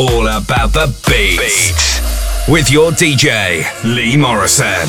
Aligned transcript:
all 0.00 0.28
about 0.28 0.72
the 0.72 0.86
beats. 1.06 2.00
With 2.48 2.70
your 2.70 2.90
DJ, 2.90 3.66
Lee 3.84 4.16
Morrison. 4.16 4.88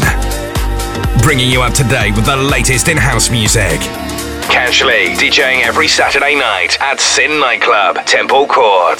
Bringing 1.21 1.51
you 1.51 1.61
up 1.61 1.73
to 1.73 1.83
date 1.83 2.15
with 2.15 2.25
the 2.25 2.37
latest 2.37 2.87
in 2.87 2.95
house 2.95 3.29
music. 3.29 3.81
Catch 4.47 4.85
Lee 4.85 5.09
DJing 5.09 5.63
every 5.63 5.89
Saturday 5.89 6.35
night 6.35 6.79
at 6.79 7.01
Sin 7.01 7.41
Nightclub, 7.41 8.05
Temple 8.05 8.47
Court. 8.47 8.99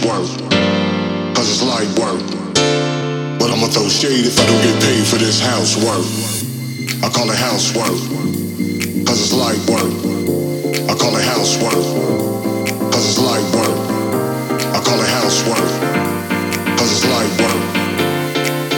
Call 0.00 0.22
it 0.22 0.28
housework, 0.28 0.50
cause 1.34 1.48
it's 1.50 1.62
light 1.62 1.88
work. 1.98 2.20
But 3.38 3.50
I'ma 3.50 3.66
throw 3.68 3.88
shade 3.88 4.26
if 4.26 4.38
I 4.38 4.46
don't 4.46 4.62
get 4.62 4.82
paid 4.82 5.06
for 5.06 5.16
this 5.16 5.40
housework. 5.40 6.04
I 7.04 7.08
call 7.08 7.30
it 7.30 7.36
housework, 7.36 7.96
cause 9.06 9.20
it's 9.20 9.32
light 9.32 9.60
work. 9.70 9.92
I 10.90 10.94
call 10.98 11.16
it 11.16 11.24
housework, 11.24 11.80
cause 12.92 13.04
it's 13.08 13.18
light 13.18 13.46
work. 13.54 13.76
I 14.74 14.80
call 14.84 15.00
it 15.00 15.08
housework, 15.08 15.70
cause 16.76 16.90
it's 16.92 17.06
light 17.06 17.32
work. 17.40 17.62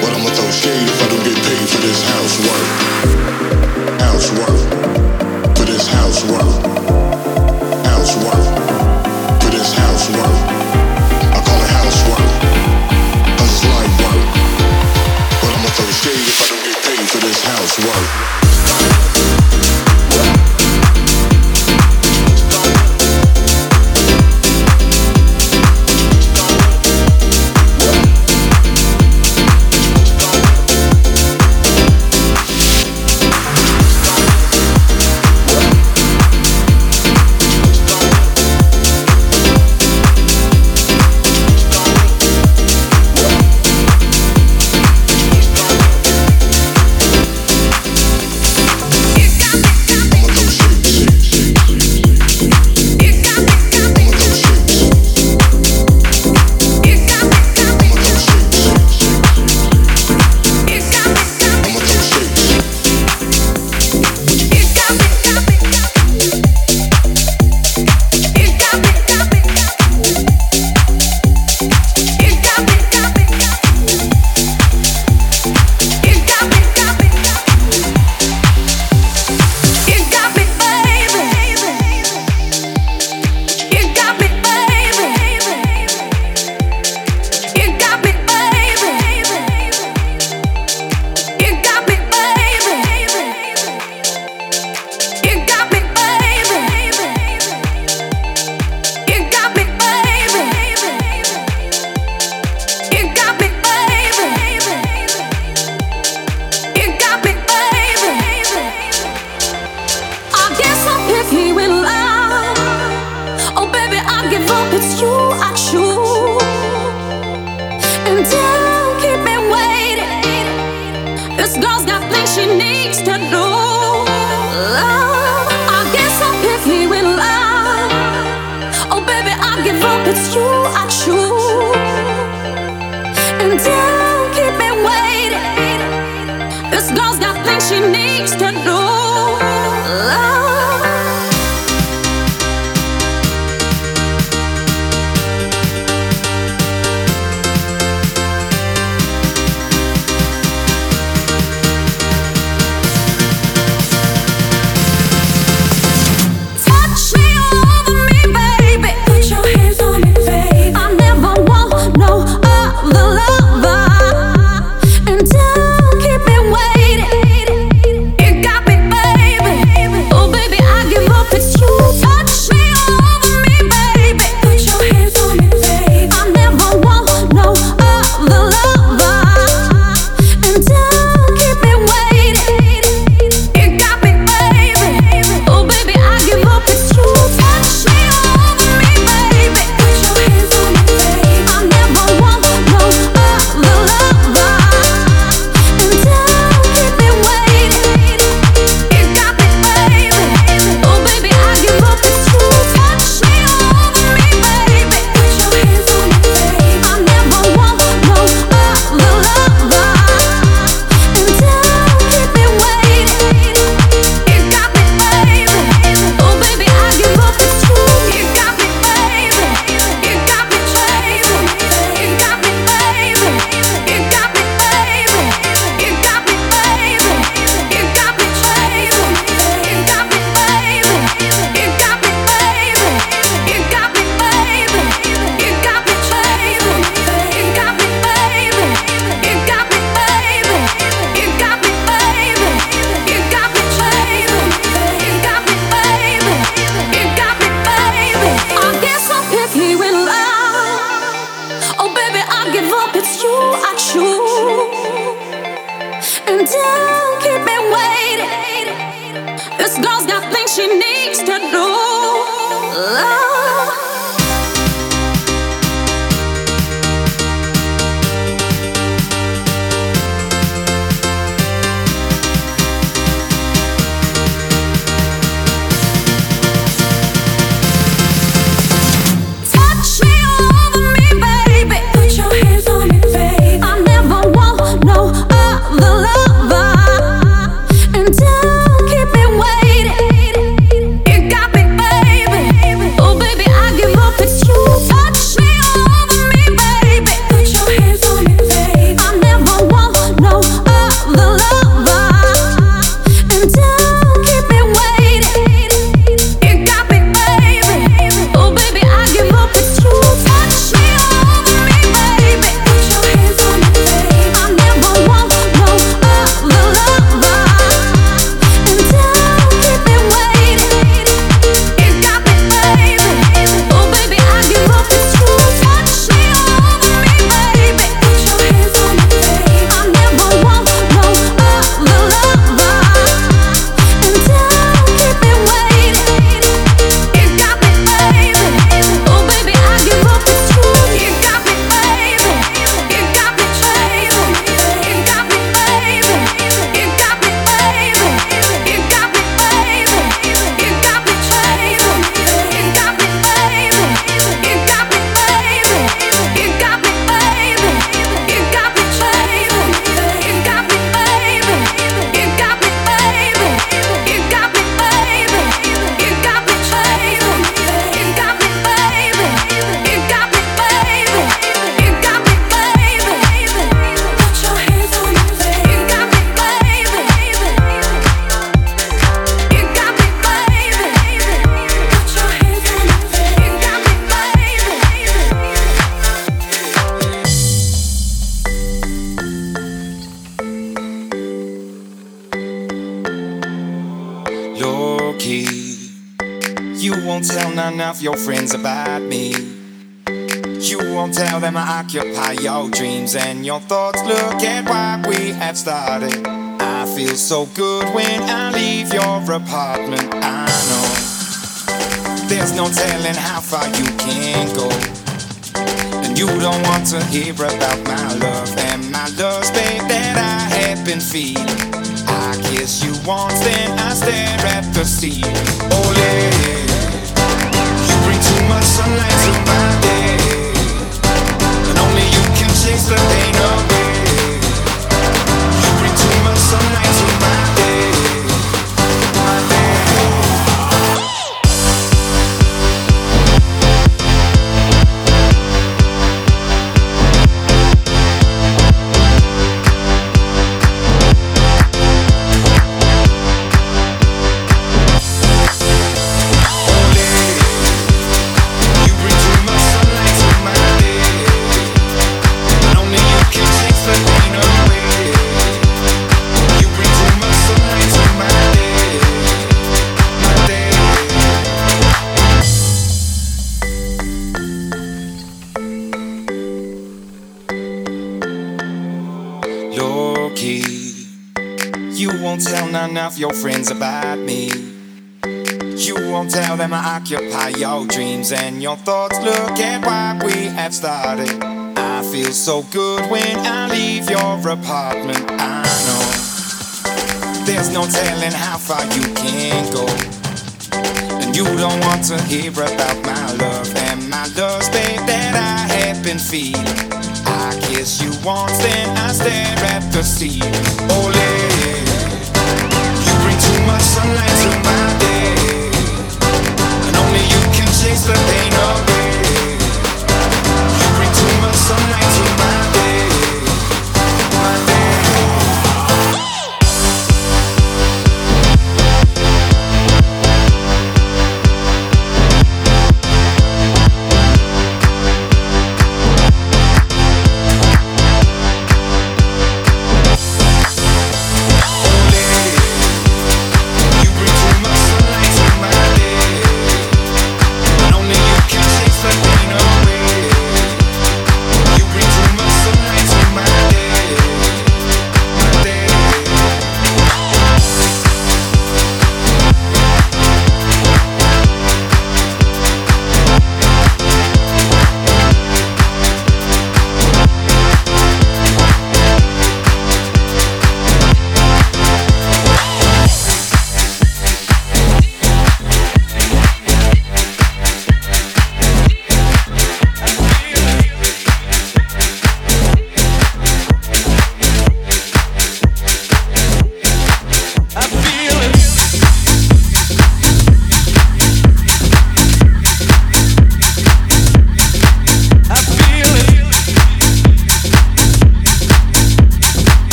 But 0.00 0.10
I'ma 0.12 0.30
throw 0.34 0.50
shade 0.50 0.88
if 0.88 1.02
I 1.02 1.08
don't 1.08 1.24
get 1.24 1.38
paid 1.38 1.66
for 1.68 1.80
this 1.80 2.00
housework. 2.12 2.66
Housework, 4.00 4.58
for 5.56 5.64
this. 5.64 5.86
Housework, 5.86 7.05
for 17.66 17.82
this 17.82 18.45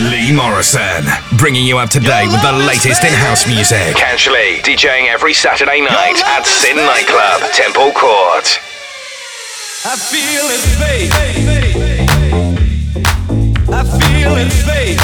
Lee 0.00 0.30
Morrison, 0.30 1.04
bringing 1.38 1.66
you 1.66 1.78
up 1.78 1.90
to 1.90 1.98
date 1.98 2.28
with 2.30 2.40
the 2.42 2.52
latest 2.52 3.02
in 3.02 3.12
house 3.12 3.48
music. 3.48 3.96
Catch 3.96 4.28
Lee 4.28 4.60
DJing 4.62 5.08
every 5.08 5.34
Saturday 5.34 5.80
night 5.80 6.22
at 6.24 6.46
Sin 6.46 6.76
Nightclub, 6.76 7.42
Temple 7.50 7.90
Court. 7.90 8.60
I 9.84 9.96
feel 9.98 10.46
it, 10.54 10.62
babe. 10.78 11.10
I 13.72 13.82
feel 13.82 14.36
it, 14.38 14.54
babe. 14.64 15.02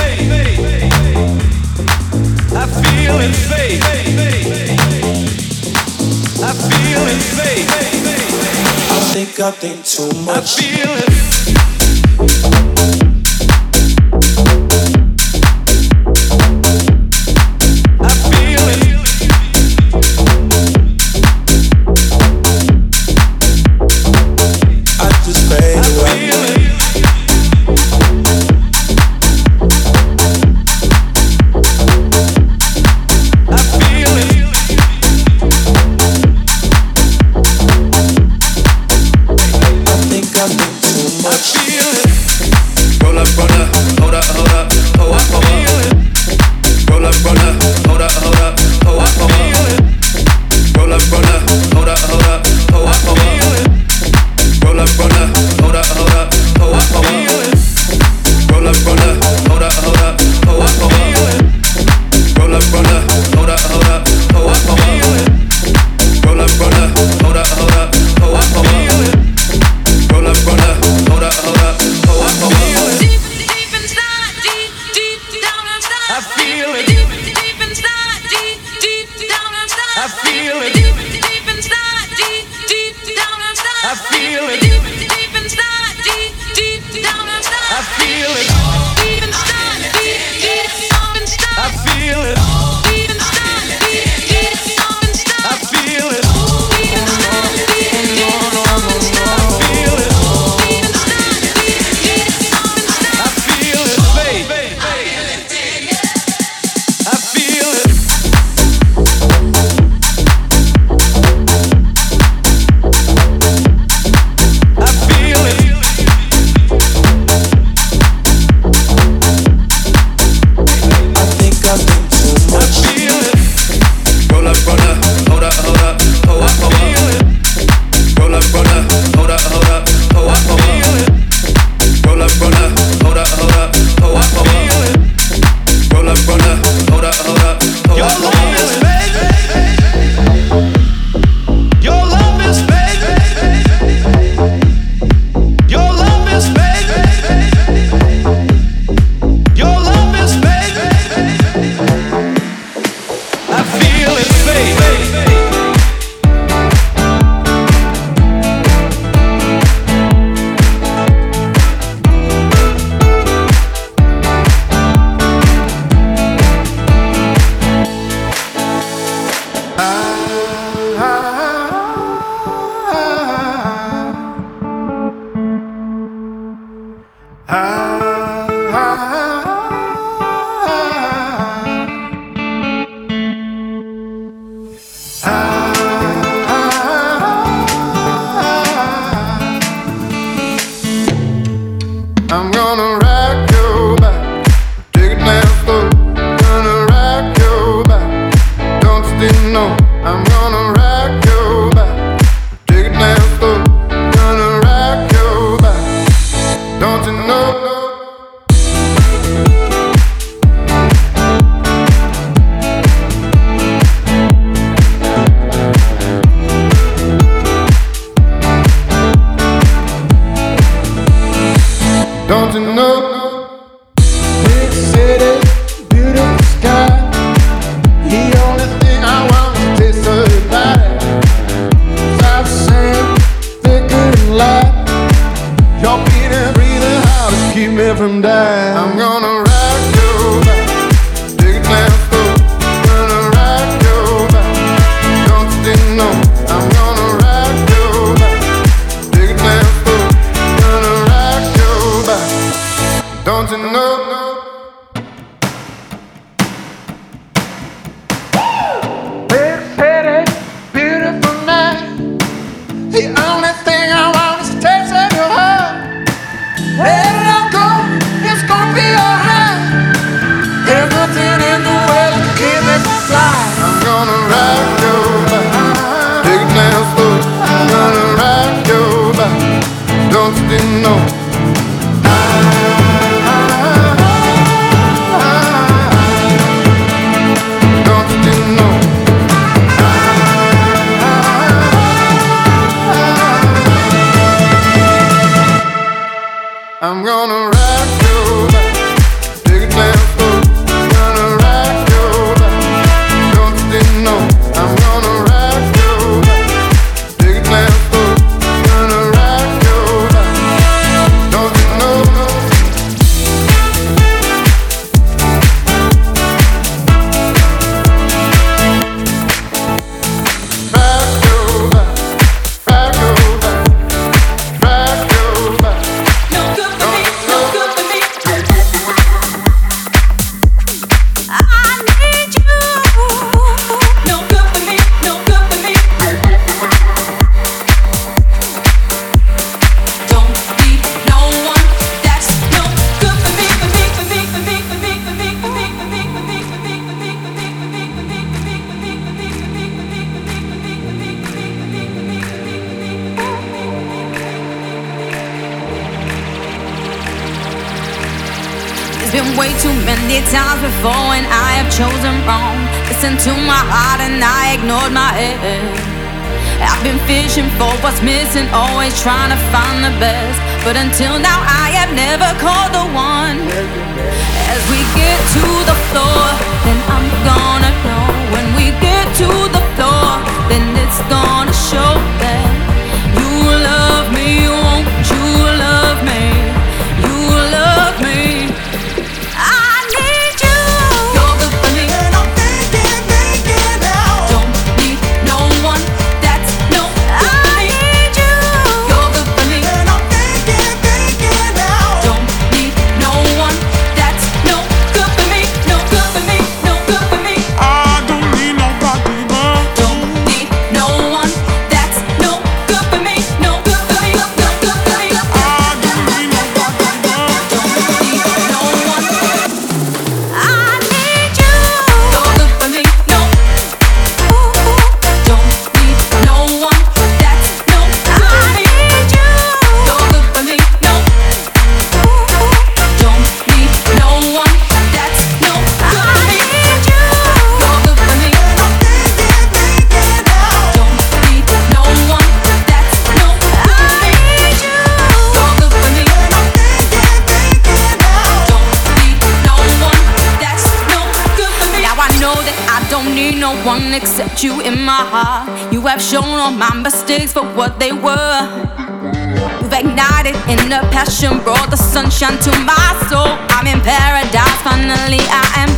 I 2.54 2.66
feel 2.70 3.18
it, 3.18 3.34
babe. 3.50 3.82
I 6.44 6.52
feel 6.54 7.02
it, 7.10 7.26
babe. 7.40 7.68
I 8.90 9.00
think 9.12 9.40
I 9.40 9.50
think 9.50 9.84
too 9.84 10.06
much. 10.22 10.36
I 10.36 10.40
feel 10.62 10.90
it. 10.98 11.33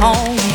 哦 0.07 0.46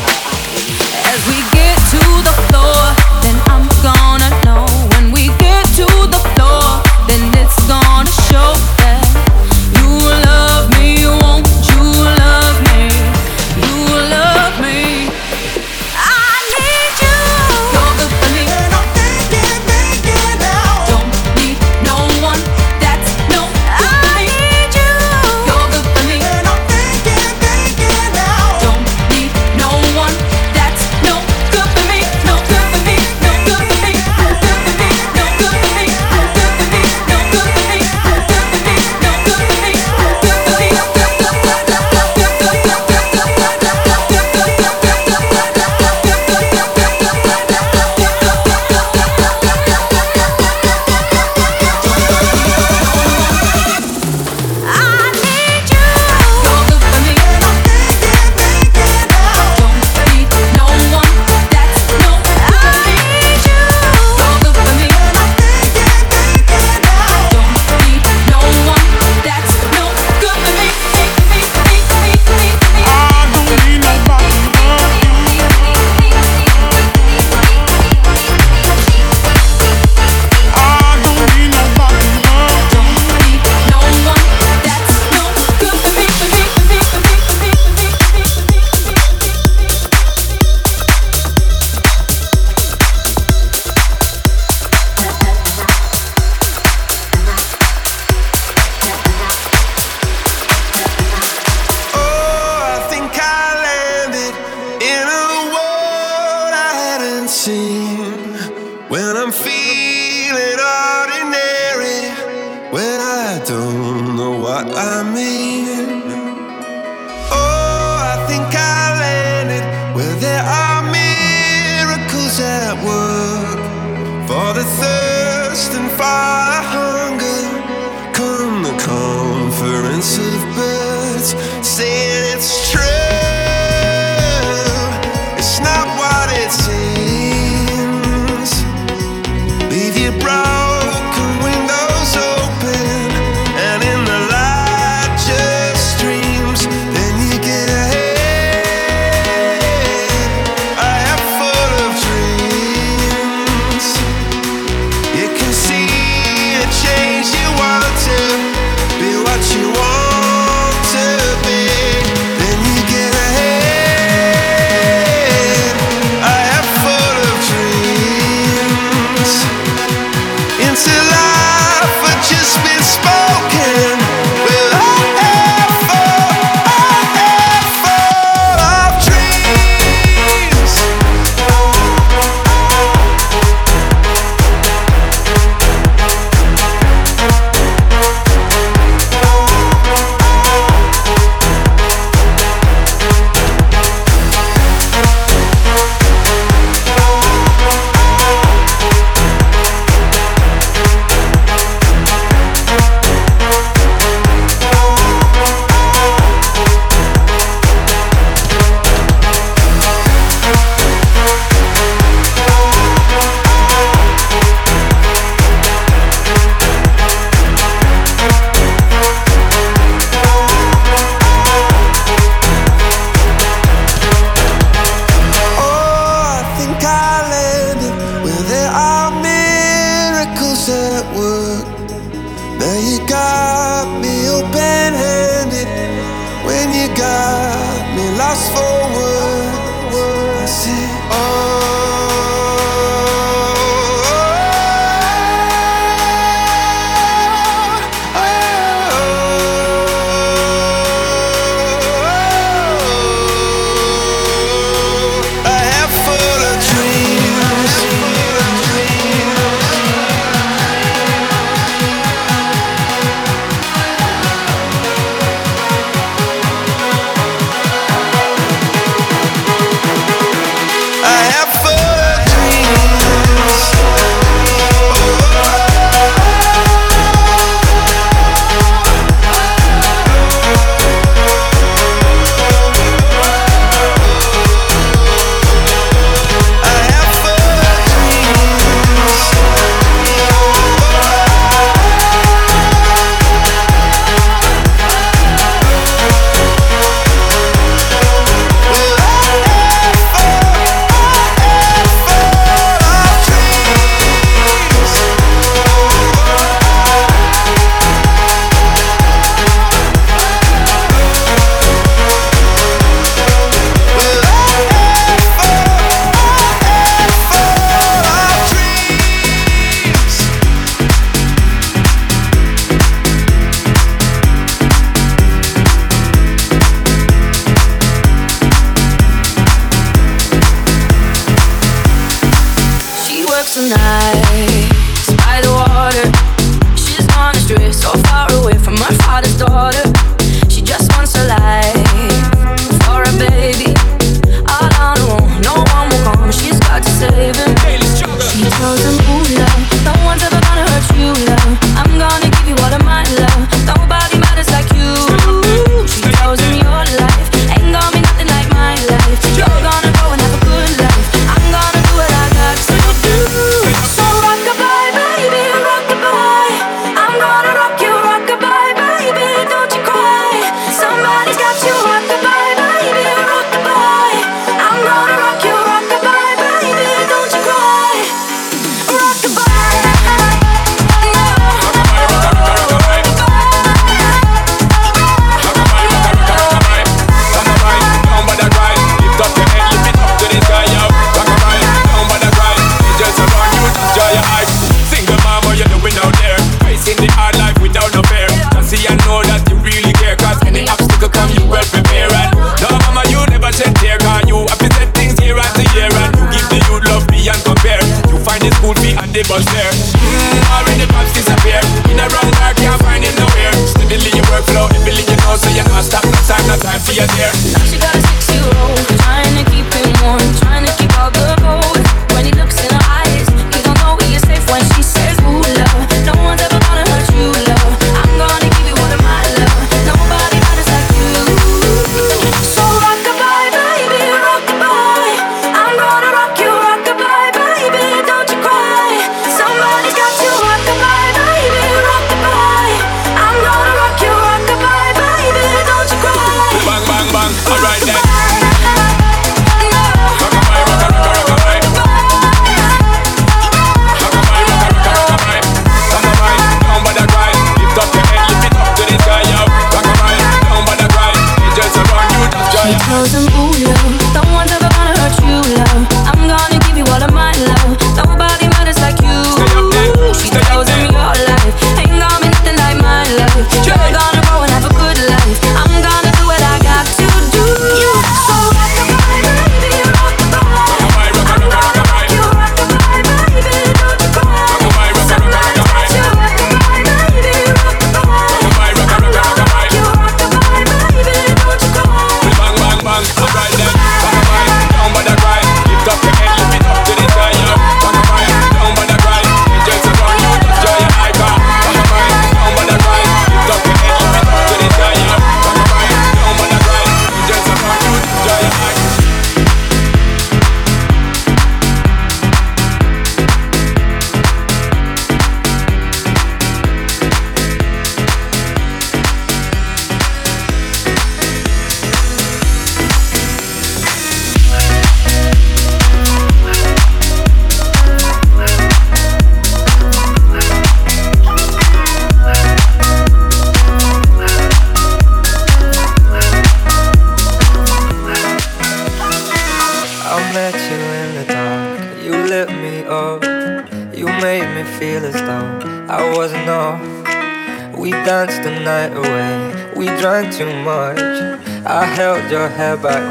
held 552.52 552.82
your 552.82 553.01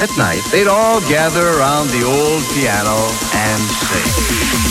At 0.00 0.16
night, 0.18 0.42
they'd 0.50 0.66
all 0.66 1.00
gather 1.00 1.46
around 1.48 1.88
the 1.88 2.02
old 2.02 2.42
piano 2.52 3.08
and 3.32 3.62
sing. 3.62 4.63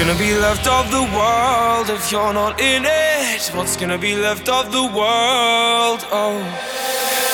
Gonna 0.00 0.18
be 0.18 0.34
left 0.34 0.66
of 0.66 0.90
the 0.90 1.02
world 1.16 1.90
if 1.90 2.10
you're 2.10 2.32
not 2.32 2.58
in 2.58 2.84
it? 2.86 3.50
What's 3.54 3.76
gonna 3.76 3.98
be 3.98 4.16
left 4.16 4.48
of 4.48 4.72
the 4.72 4.82
world? 4.82 6.00
Oh, 6.10 6.40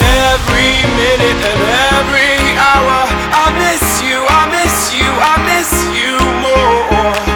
every 0.02 0.72
minute 1.01 1.40
and 1.51 1.62
every 1.94 2.36
hour, 2.68 2.98
I 3.32 3.47
miss 3.64 3.86
you, 4.02 4.18
I 4.28 4.43
miss 4.56 4.76
you, 4.98 5.09
I 5.32 5.34
miss 5.47 5.70
you 6.01 6.16
more. 6.43 7.35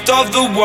Left 0.00 0.28
of 0.28 0.32
the 0.32 0.42
world? 0.42 0.59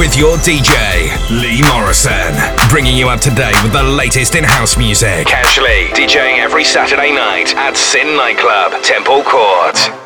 With 0.00 0.16
your 0.16 0.38
DJ, 0.38 1.12
Lee 1.28 1.60
Morrison. 1.74 2.34
Bringing 2.70 2.96
you 2.96 3.10
up 3.10 3.20
to 3.20 3.28
date 3.28 3.62
with 3.62 3.74
the 3.74 3.82
latest 3.82 4.34
in 4.34 4.42
house 4.42 4.78
music. 4.78 5.26
Casually 5.26 5.88
DJing 5.92 6.38
every 6.38 6.64
Saturday 6.64 7.12
night 7.12 7.54
at 7.54 7.76
Sin 7.76 8.16
Nightclub, 8.16 8.82
Temple 8.82 9.22
Court. 9.22 9.99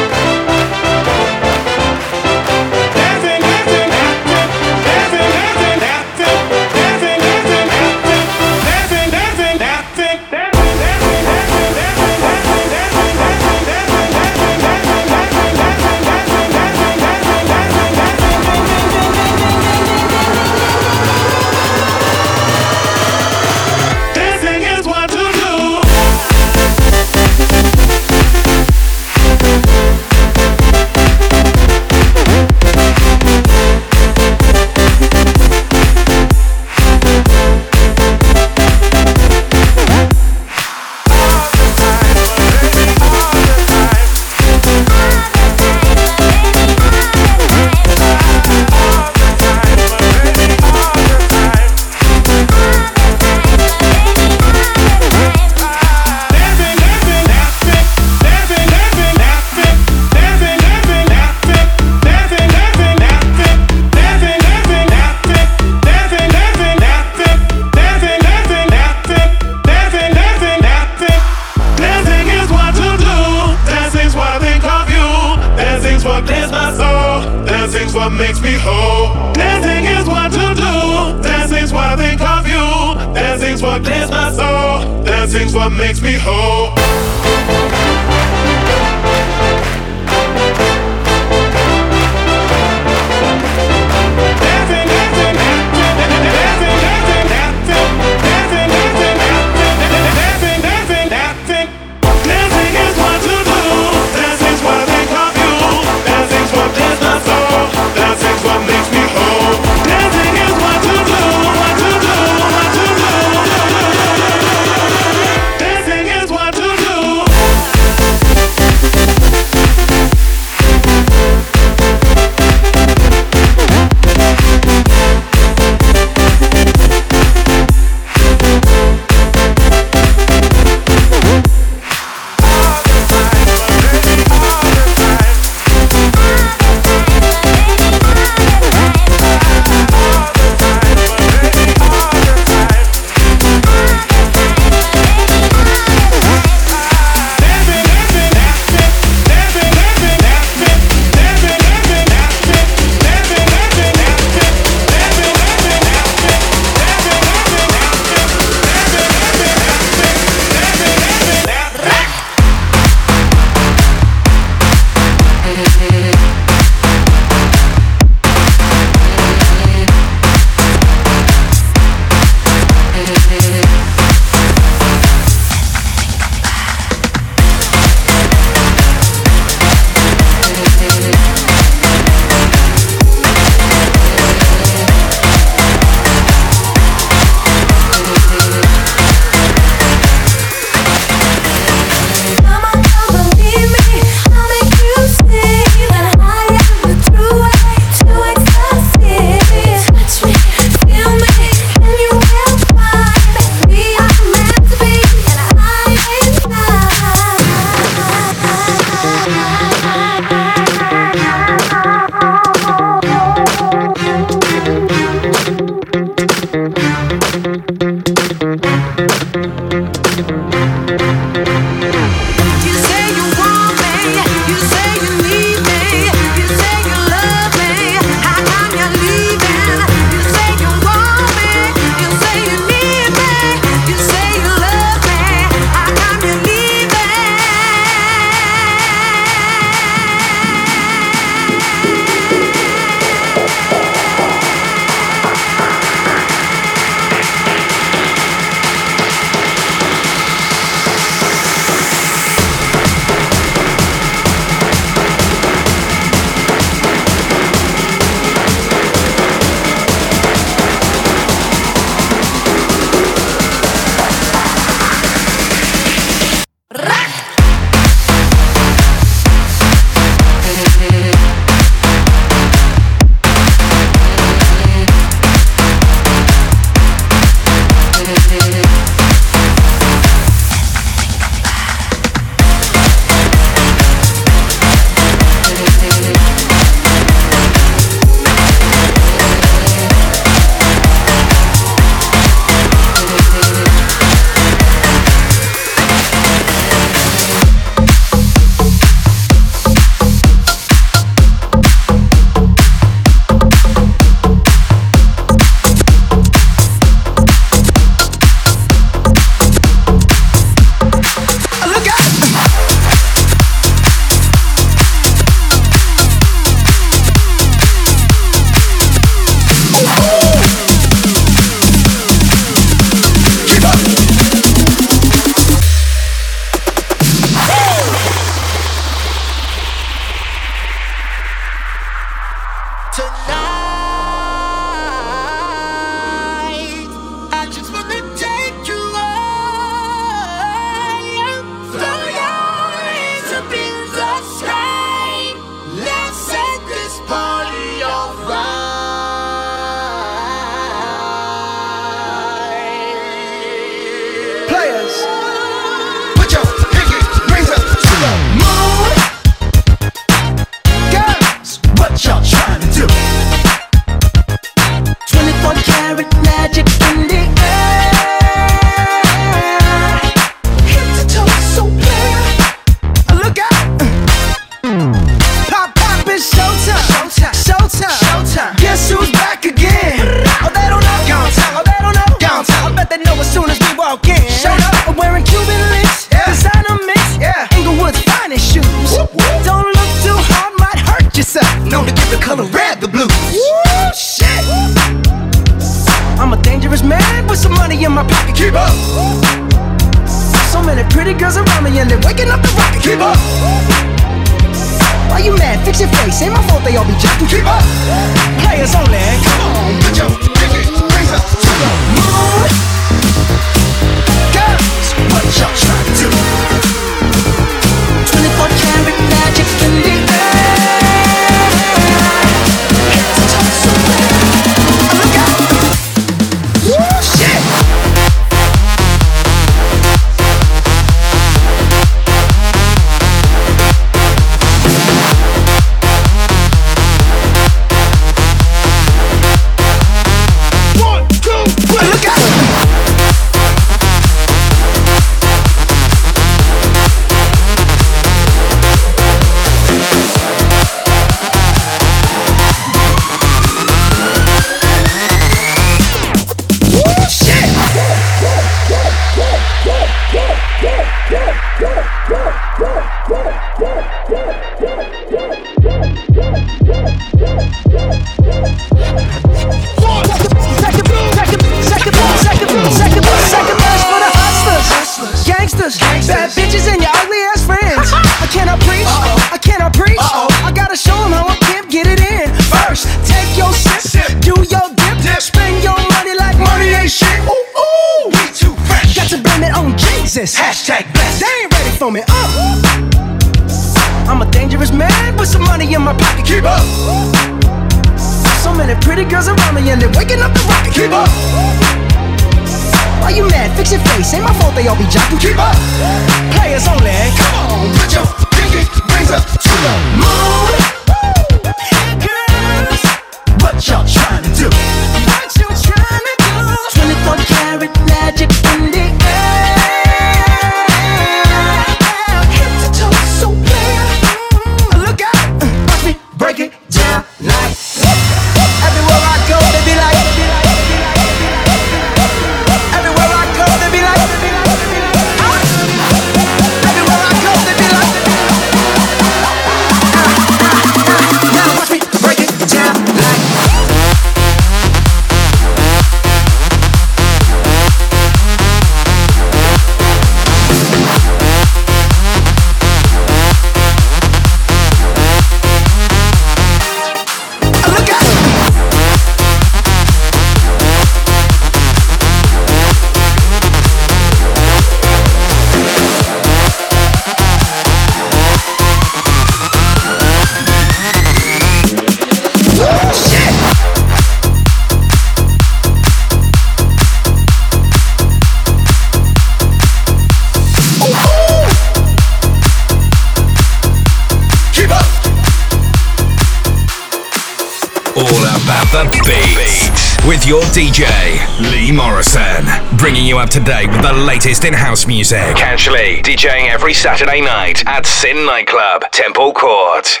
up 593.21 593.29
to 593.29 593.39
date 593.41 593.69
with 593.69 593.83
the 593.83 593.93
latest 593.93 594.45
in 594.45 594.53
house 594.53 594.87
music. 594.87 595.19
Canchley, 595.35 596.01
DJing 596.01 596.49
every 596.49 596.73
Saturday 596.73 597.21
night 597.21 597.63
at 597.67 597.85
Sin 597.85 598.25
Nightclub, 598.25 598.89
Temple 598.91 599.31
Court. 599.33 600.00